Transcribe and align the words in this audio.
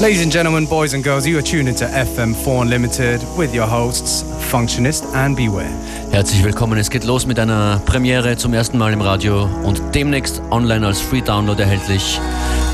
Ladies 0.00 0.22
and 0.22 0.30
gentlemen, 0.30 0.64
boys 0.64 0.94
and 0.94 1.02
girls, 1.02 1.26
you 1.26 1.36
are 1.38 1.42
tuned 1.42 1.68
into 1.68 1.84
FM4 1.84 2.62
Unlimited 2.62 3.20
with 3.36 3.52
your 3.52 3.66
hosts, 3.66 4.22
Functionist 4.48 5.04
and 5.12 5.36
Beware. 5.36 5.68
Herzlich 6.12 6.44
willkommen. 6.44 6.78
Es 6.78 6.88
geht 6.88 7.02
los 7.02 7.26
mit 7.26 7.36
einer 7.40 7.82
Premiere 7.84 8.36
zum 8.36 8.54
ersten 8.54 8.78
Mal 8.78 8.92
im 8.92 9.00
Radio 9.00 9.50
und 9.64 9.82
demnächst 9.96 10.40
online 10.50 10.86
als 10.86 11.00
Free 11.00 11.20
Download 11.20 11.60
erhältlich. 11.60 12.20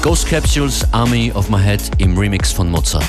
Ghost 0.02 0.29
Capsules 0.29 0.87
Army 0.92 1.32
of 1.34 1.48
My 1.48 1.59
Head 1.59 1.80
im 1.96 2.18
Remix 2.18 2.52
von 2.52 2.70
Mozart. 2.70 3.06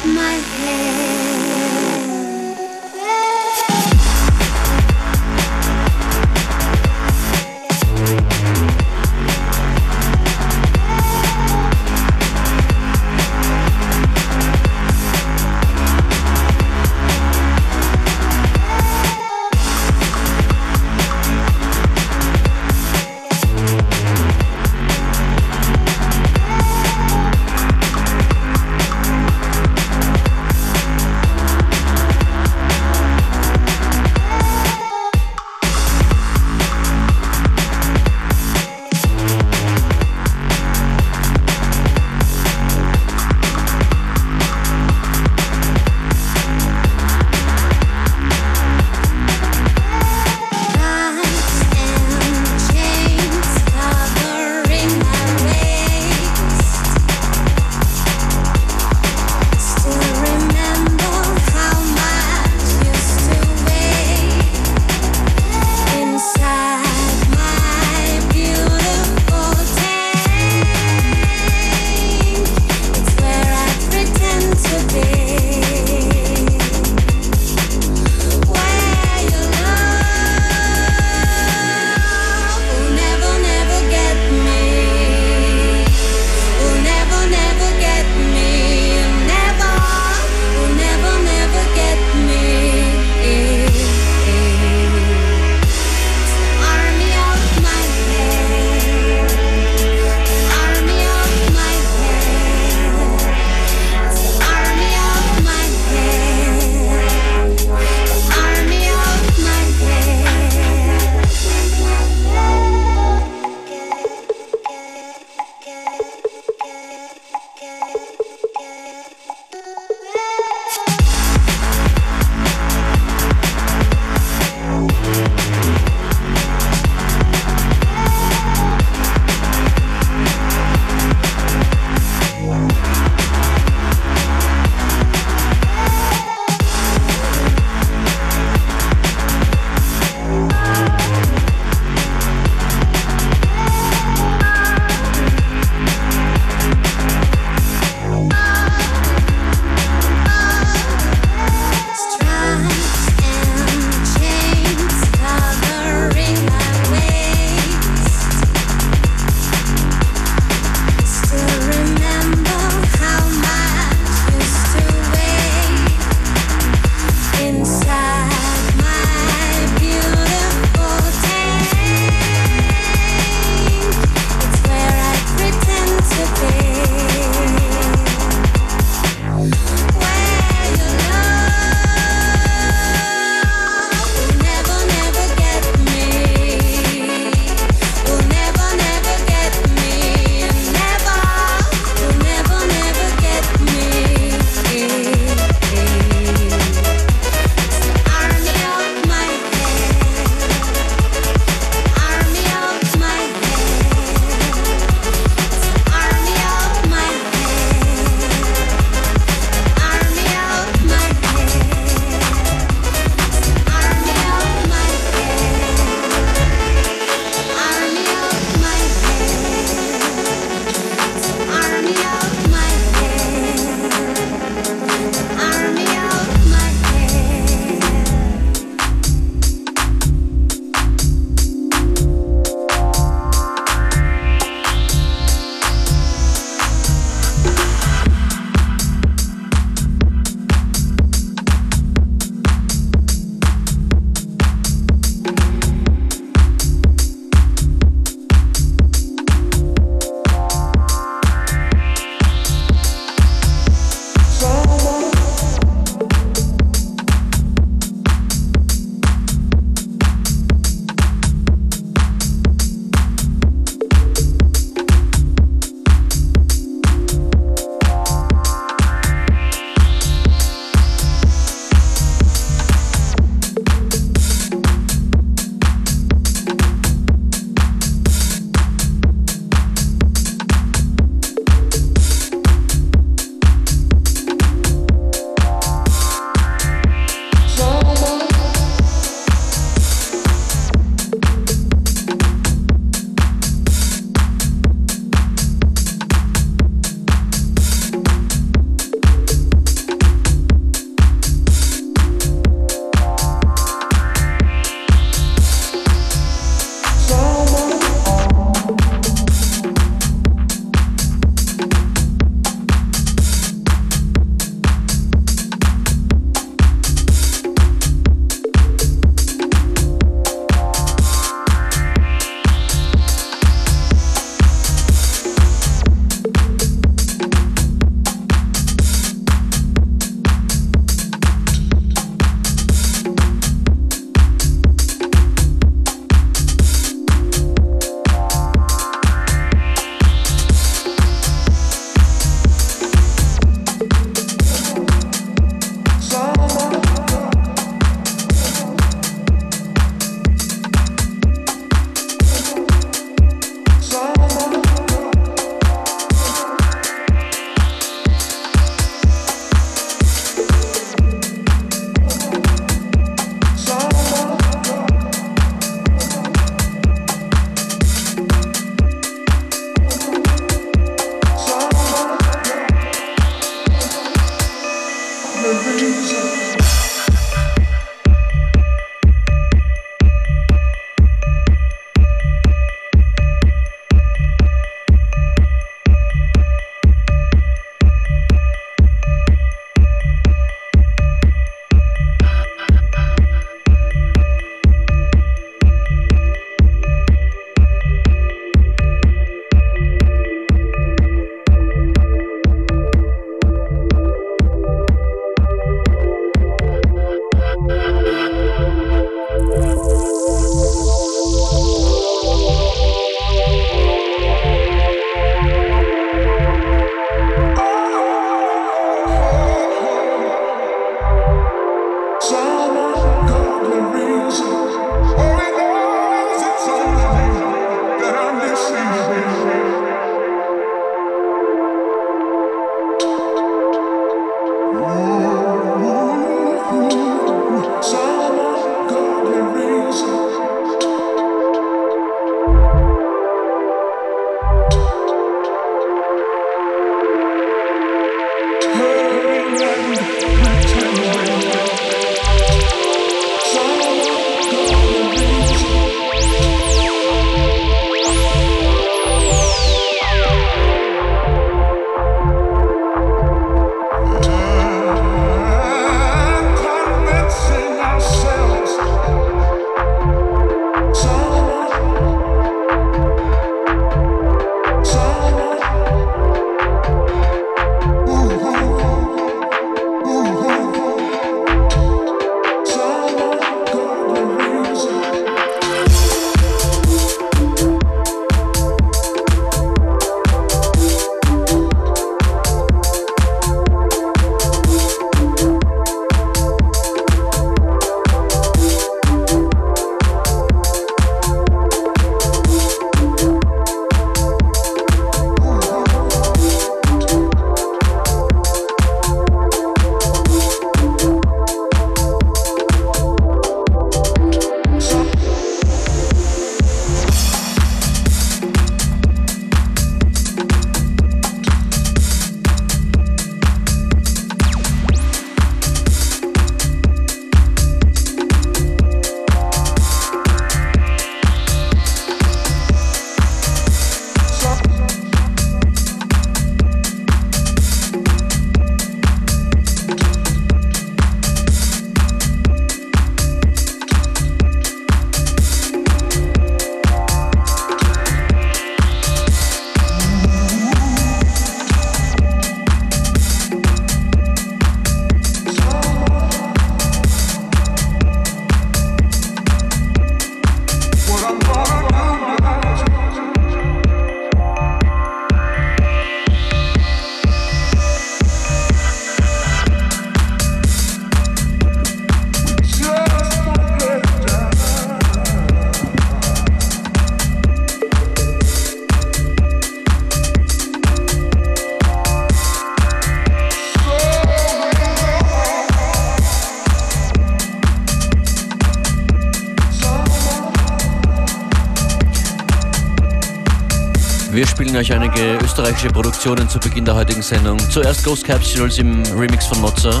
Spielen 594.74 594.80
euch 594.80 594.92
einige 594.92 595.38
österreichische 595.44 595.88
Produktionen 595.88 596.48
zu 596.48 596.58
Beginn 596.58 596.84
der 596.84 596.96
heutigen 596.96 597.22
Sendung. 597.22 597.58
Zuerst 597.70 598.02
Ghost 598.02 598.24
Capsules 598.24 598.78
im 598.78 599.04
Remix 599.16 599.46
von 599.46 599.60
Mozza. 599.60 600.00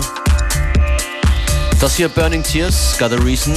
Das 1.80 1.94
hier 1.94 2.08
Burning 2.08 2.42
Tears, 2.42 2.96
Got 2.98 3.12
a 3.12 3.16
Reason. 3.22 3.54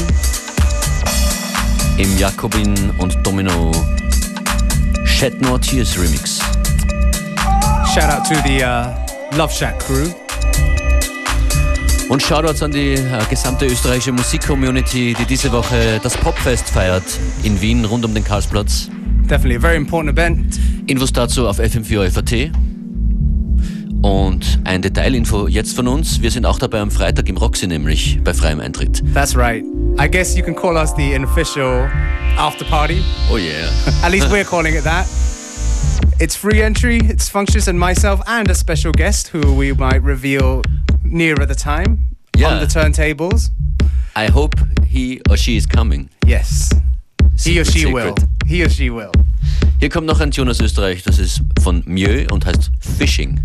Im 1.97 2.15
Jakobin 2.19 2.91
und 2.99 3.17
Domino 3.25 3.71
Shed 5.05 5.41
No 5.41 5.57
Tears 5.57 5.97
Remix. 5.97 6.39
Shout 7.95 8.11
out 8.11 8.23
to 8.27 8.35
the 8.45 8.63
uh, 8.63 9.35
Love 9.35 9.51
Shack 9.51 9.79
crew. 9.79 10.09
Und 12.09 12.21
Shoutouts 12.21 12.61
an 12.61 12.71
die 12.71 12.93
äh, 12.93 13.25
gesamte 13.27 13.65
österreichische 13.65 14.11
Musikcommunity, 14.11 15.15
die 15.19 15.25
diese 15.25 15.51
Woche 15.51 15.99
das 16.03 16.15
Popfest 16.15 16.69
feiert 16.69 17.03
in 17.41 17.59
Wien 17.59 17.85
rund 17.85 18.05
um 18.05 18.13
den 18.13 18.23
Karlsplatz. 18.23 18.89
Definitely 19.27 19.55
a 19.55 19.59
very 19.59 19.77
important 19.77 20.15
event. 20.15 20.59
Infos 20.87 21.11
dazu 21.11 21.47
auf 21.47 21.59
fm4 21.59 22.51
Und 24.01 24.59
ein 24.63 24.81
Detailinfo 24.81 25.47
jetzt 25.47 25.75
von 25.75 25.87
uns. 25.87 26.21
Wir 26.21 26.31
sind 26.31 26.45
auch 26.45 26.59
dabei 26.59 26.79
am 26.79 26.91
Freitag 26.91 27.27
im 27.27 27.35
Roxy, 27.37 27.67
nämlich 27.67 28.19
bei 28.23 28.33
freiem 28.33 28.59
Eintritt. 28.61 29.03
That's 29.13 29.35
right. 29.35 29.63
I 29.99 30.07
guess 30.09 30.35
you 30.37 30.43
can 30.43 30.55
call 30.55 30.77
us 30.77 30.93
the 30.95 31.13
unofficial 31.13 31.89
after 32.37 32.63
party. 32.65 33.01
Oh 33.29 33.37
yeah. 33.37 33.69
At 34.03 34.11
least 34.11 34.29
we're 34.31 34.45
calling 34.45 34.75
it 34.75 34.83
that. 34.83 35.05
It's 36.19 36.35
free 36.35 36.61
entry. 36.61 36.99
It's 37.03 37.29
Functionist 37.29 37.67
and 37.67 37.77
myself 37.79 38.21
and 38.27 38.49
a 38.49 38.55
special 38.55 38.91
guest 38.93 39.27
who 39.33 39.53
we 39.55 39.73
might 39.73 40.01
reveal 40.03 40.61
nearer 41.03 41.45
the 41.45 41.55
time 41.55 42.15
Yeah. 42.37 42.53
on 42.53 42.59
the 42.59 42.67
turntables. 42.67 43.49
I 44.15 44.27
hope 44.31 44.55
he 44.87 45.19
or 45.29 45.35
she 45.37 45.57
is 45.57 45.65
coming. 45.67 46.09
Yes. 46.25 46.71
He 47.43 47.59
or 47.59 47.65
she 47.65 47.79
secret. 47.79 47.93
will. 47.93 48.15
He 48.47 48.63
or 48.63 48.69
she 48.69 48.89
will. 48.89 49.11
Hier 49.79 49.89
kommt 49.89 50.07
noch 50.07 50.19
ein 50.19 50.31
Tune 50.31 50.49
aus 50.49 50.59
Österreich, 50.59 51.03
das 51.03 51.19
ist 51.19 51.43
von 51.61 51.83
Mieux 51.85 52.31
und 52.31 52.47
heißt 52.47 52.71
Fishing. 52.97 53.39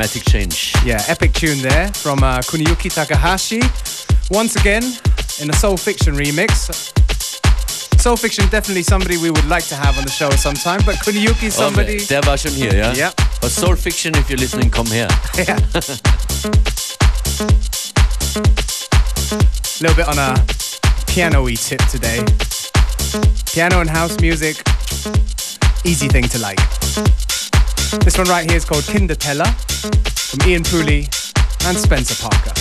Dramatic 0.00 0.24
change. 0.24 0.72
Yeah, 0.82 1.02
epic 1.08 1.34
tune 1.34 1.58
there 1.60 1.92
from 1.92 2.22
uh, 2.22 2.38
Kuniyuki 2.38 2.88
Takahashi. 2.90 3.60
Once 4.30 4.56
again, 4.56 4.82
in 5.42 5.50
a 5.50 5.52
Soul 5.52 5.76
Fiction 5.76 6.14
remix. 6.14 6.70
Soul 8.00 8.16
Fiction 8.16 8.48
definitely 8.48 8.82
somebody 8.82 9.18
we 9.18 9.30
would 9.30 9.46
like 9.46 9.66
to 9.66 9.74
have 9.74 9.98
on 9.98 10.04
the 10.04 10.10
show 10.10 10.30
sometime, 10.30 10.80
but 10.86 10.94
Kuniyuki 11.04 11.50
somebody. 11.50 11.96
Okay, 11.96 12.06
der 12.06 12.22
war 12.26 12.38
schon 12.38 12.52
hier, 12.52 12.74
ja? 12.74 12.92
Yeah. 12.94 13.12
But 13.42 13.50
Soul 13.50 13.76
Fiction, 13.76 14.14
if 14.14 14.30
you're 14.30 14.38
listening, 14.38 14.70
come 14.70 14.86
here. 14.86 15.08
Yeah. 15.36 15.58
A 19.32 19.82
little 19.82 19.96
bit 19.96 20.08
on 20.08 20.18
a 20.18 20.34
piano-y 21.08 21.56
tip 21.56 21.80
today. 21.90 22.24
Piano 23.52 23.80
and 23.80 23.90
house 23.90 24.18
music, 24.20 24.56
easy 25.84 26.08
thing 26.08 26.24
to 26.28 26.38
like. 26.38 26.58
This 27.98 28.16
one 28.16 28.28
right 28.28 28.48
here 28.48 28.56
is 28.56 28.64
called 28.64 28.84
Kinderteller 28.84 29.52
from 30.30 30.48
Ian 30.48 30.62
Pooley 30.62 31.08
and 31.66 31.76
Spencer 31.76 32.14
Parker. 32.22 32.52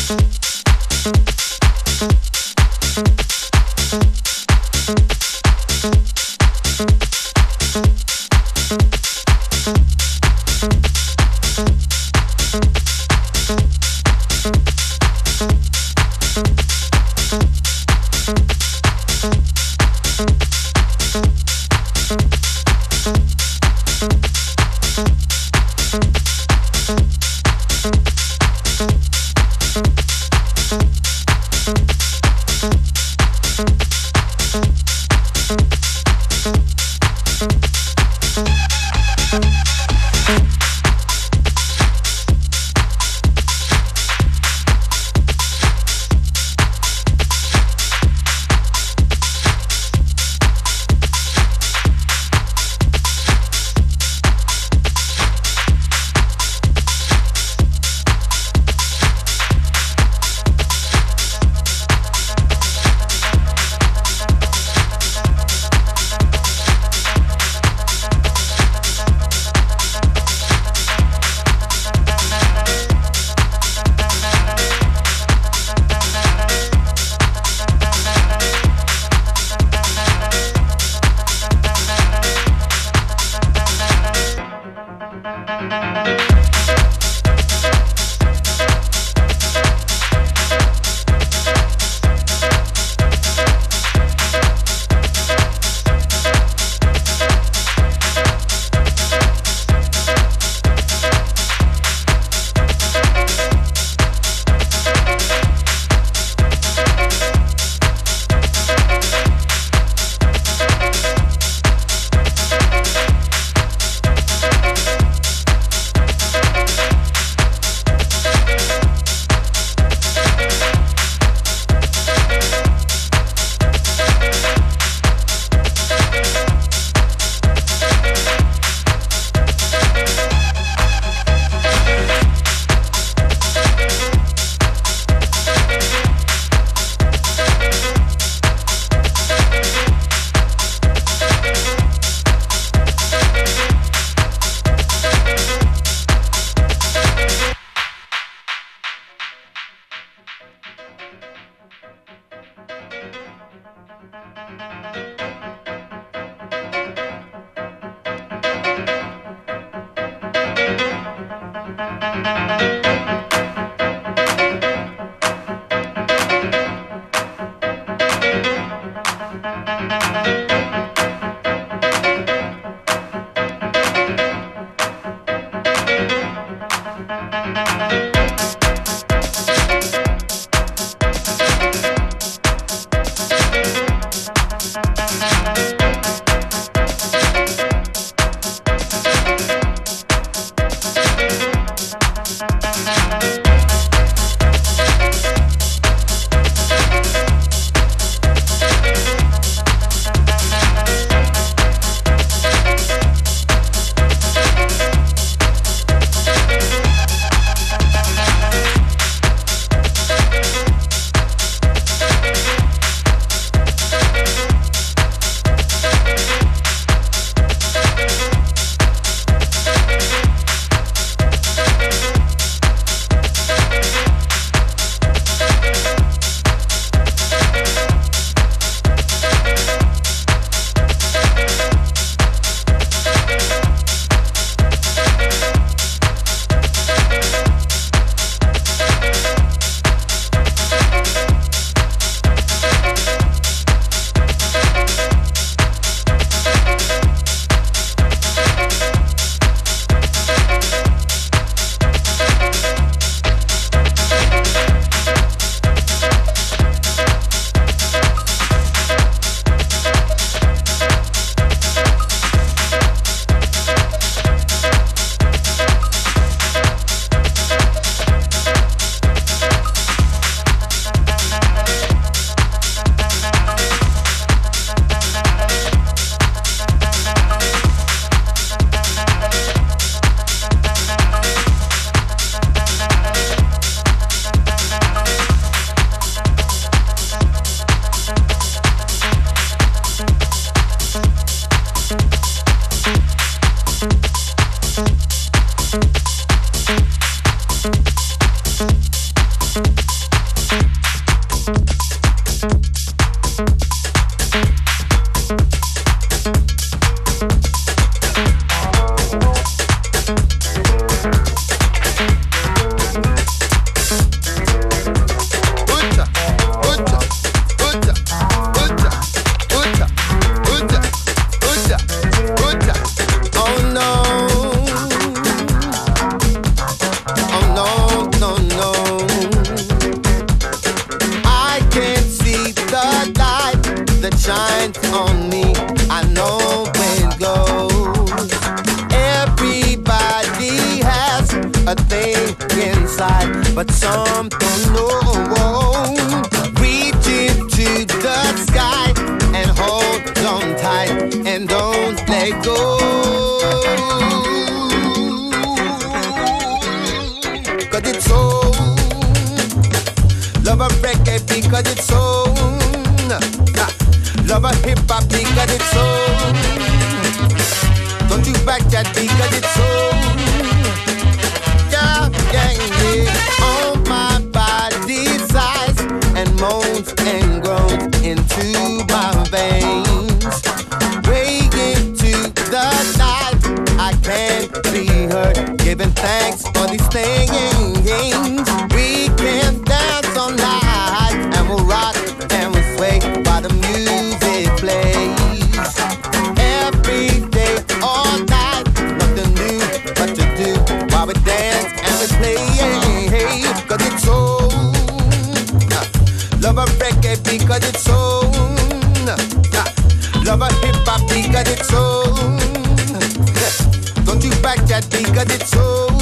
fact 414.55 414.67
that 414.67 414.83
we 414.97 415.03
got 415.13 415.29
so 415.45 415.98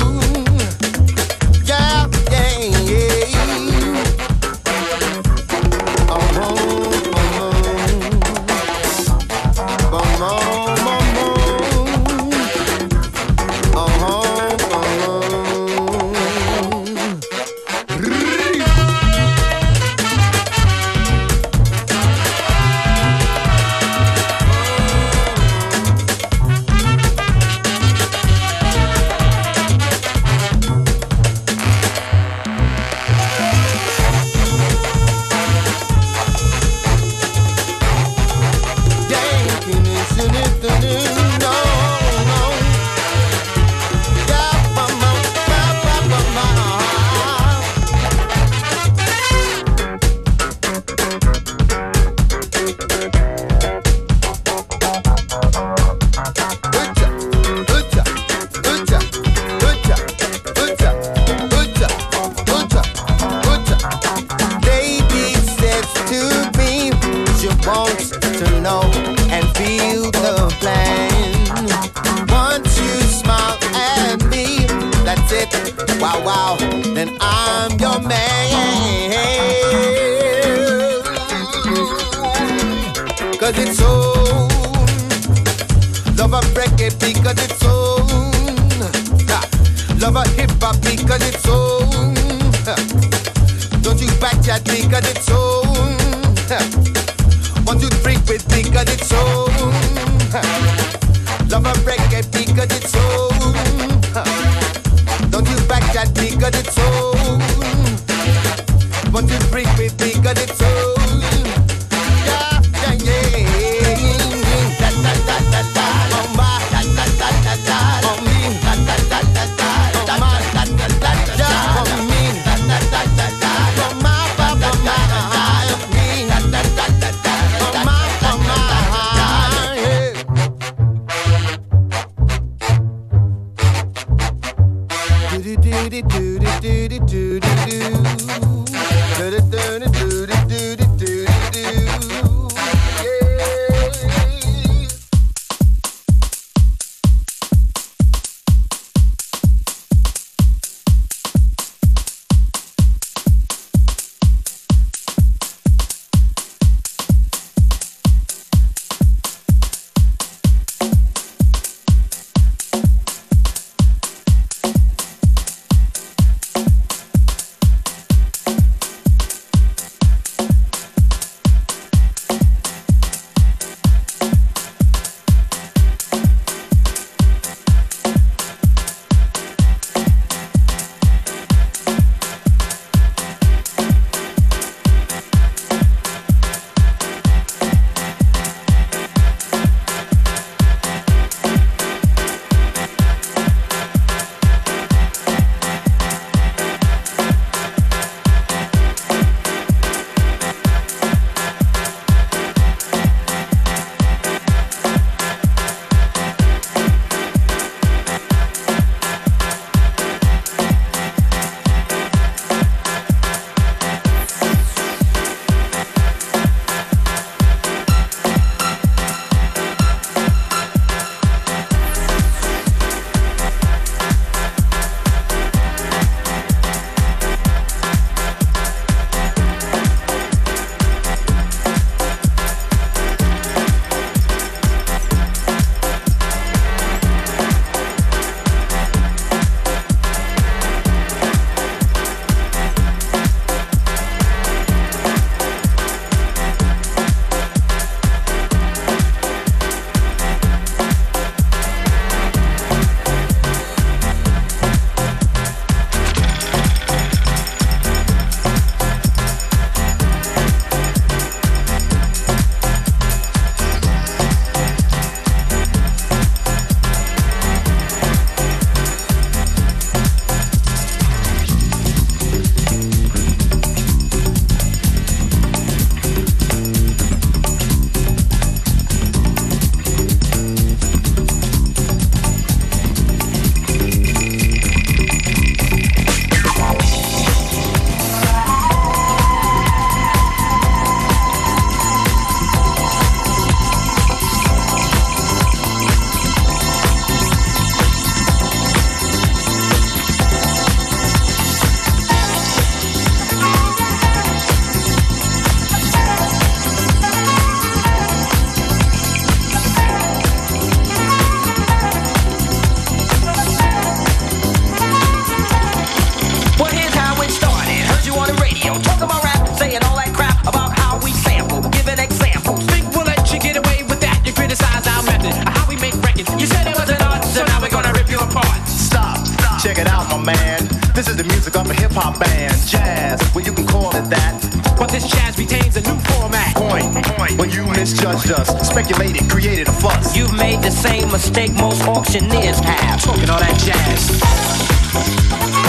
misjudged 338.17 338.39
us, 338.39 338.69
speculated, 338.69 339.29
created 339.29 339.67
a 339.67 339.71
fuss. 339.71 340.15
You've 340.15 340.33
made 340.33 340.61
the 340.61 340.71
same 340.71 341.11
mistake 341.11 341.53
most 341.53 341.83
auctioneers 341.83 342.59
have. 342.59 343.01
Talking 343.01 343.29
all 343.29 343.39
that 343.39 343.57
jazz. 343.59 345.66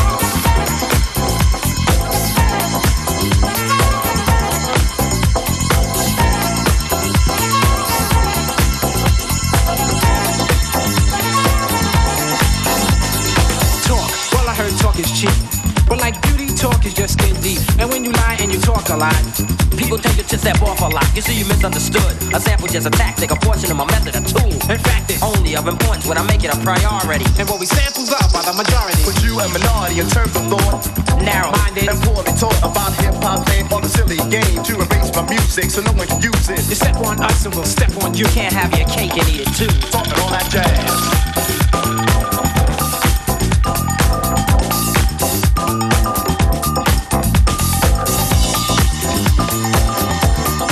Step 20.48 20.62
off 20.62 20.80
a 20.80 20.88
lot. 20.88 21.04
You 21.14 21.20
see, 21.20 21.36
you 21.36 21.44
misunderstood. 21.44 22.14
A 22.32 22.40
sample 22.40 22.68
just 22.68 22.86
a 22.86 22.90
tactic, 22.90 23.30
a 23.30 23.36
portion 23.36 23.70
of 23.70 23.76
my 23.76 23.84
method, 23.92 24.16
a 24.16 24.22
tool. 24.24 24.48
in 24.72 24.80
fact, 24.80 25.10
it 25.12 25.20
Only 25.22 25.56
of 25.56 25.68
importance 25.68 26.06
when 26.06 26.16
I 26.16 26.24
make 26.24 26.42
it 26.42 26.48
a 26.48 26.58
priority. 26.64 27.26
and 27.36 27.44
what 27.50 27.60
we 27.60 27.66
samples 27.66 28.08
up 28.12 28.32
by 28.32 28.40
the 28.48 28.54
majority. 28.56 29.02
But 29.04 29.20
you 29.20 29.36
a 29.40 29.44
minority 29.52 30.00
in 30.00 30.08
terms 30.08 30.32
of 30.36 30.48
thought, 30.48 30.88
Narrow. 31.20 31.52
Minded, 31.52 31.88
and 31.92 32.00
poorly 32.00 32.32
taught 32.40 32.60
about 32.64 32.96
hip 32.96 33.14
hop 33.20 33.44
playing 33.44 33.68
on 33.72 33.82
the 33.82 33.92
silly 33.92 34.16
game 34.32 34.62
to 34.64 34.72
erase 34.80 35.12
my 35.12 35.24
music 35.28 35.68
so 35.70 35.82
no 35.82 35.92
one 35.92 36.08
can 36.08 36.22
use 36.22 36.48
it. 36.48 36.64
you 36.68 36.76
step 36.76 36.96
on 37.04 37.20
us 37.20 37.44
and 37.44 37.54
we'll 37.54 37.64
step 37.64 37.92
on 38.02 38.14
you. 38.14 38.24
You 38.24 38.32
can't 38.32 38.54
have 38.54 38.72
your 38.72 38.88
cake 38.88 39.12
and 39.20 39.28
eat 39.28 39.44
it 39.44 39.52
too. 39.52 39.72
Talking 39.92 40.16
all 40.16 40.30
that 40.30 40.48
jazz. 40.48 41.17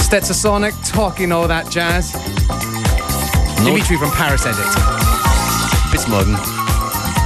Stetsasonic 0.07 0.73
talking 0.89 1.33
all 1.33 1.49
that 1.49 1.69
jazz. 1.69 2.13
Dimitri 3.65 3.97
from 3.97 4.13
Paris 4.13 4.47
Edit. 4.47 4.65
Bis 5.91 6.07
morgen. 6.07 6.35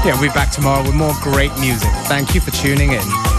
Yeah, 0.03 0.19
we'll 0.19 0.31
be 0.31 0.35
back 0.35 0.51
tomorrow 0.51 0.83
with 0.83 0.95
more 0.95 1.13
great 1.21 1.53
music. 1.61 1.91
Thank 2.09 2.35
you 2.35 2.41
for 2.41 2.51
tuning 2.53 2.93
in. 2.93 3.30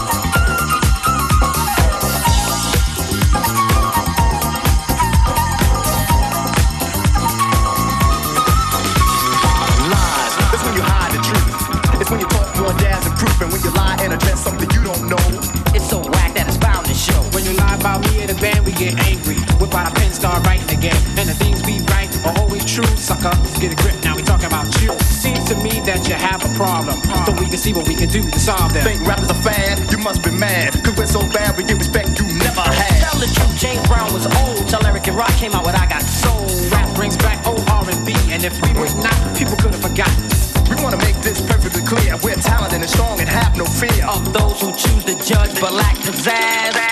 See 27.62 27.72
what 27.72 27.86
we 27.86 27.94
can 27.94 28.08
do 28.08 28.18
to 28.28 28.40
solve 28.40 28.74
them. 28.74 28.82
Think 28.82 29.06
rappers 29.06 29.30
are 29.30 29.42
fad, 29.42 29.78
you 29.92 29.98
must 29.98 30.24
be 30.24 30.32
mad. 30.32 30.74
Cause 30.82 30.96
we're 30.98 31.06
so 31.06 31.20
bad, 31.30 31.56
we 31.56 31.62
get 31.62 31.78
respect 31.78 32.18
you 32.18 32.26
never 32.42 32.60
had. 32.60 32.98
Tell 33.06 33.20
the 33.22 33.30
truth, 33.30 33.54
James 33.56 33.86
Brown 33.86 34.12
was 34.12 34.26
old. 34.42 34.66
Tell 34.68 34.84
Eric 34.84 35.06
and 35.06 35.16
Rock 35.16 35.30
came 35.38 35.52
out 35.54 35.64
with 35.64 35.76
I 35.76 35.86
Got 35.86 36.02
Soul. 36.02 36.42
Rap 36.74 36.92
brings 36.96 37.16
back 37.16 37.46
old 37.46 37.62
R&B, 37.70 38.10
and 38.34 38.42
if 38.42 38.58
we 38.66 38.74
were 38.74 38.90
not, 38.98 39.14
people 39.38 39.54
could 39.62 39.70
have 39.70 39.82
forgotten. 39.82 40.26
We 40.74 40.82
wanna 40.82 40.98
make 40.98 41.14
this 41.22 41.38
perfectly 41.40 41.86
clear. 41.86 42.18
We're 42.24 42.34
talented 42.42 42.80
and 42.80 42.90
strong 42.90 43.20
and 43.20 43.28
have 43.28 43.56
no 43.56 43.64
fear. 43.64 44.02
Of 44.10 44.32
those 44.32 44.58
who 44.60 44.72
choose 44.74 45.04
to 45.06 45.14
judge 45.22 45.54
but 45.60 45.72
lack 45.72 45.94
pizzazz. 46.02 46.91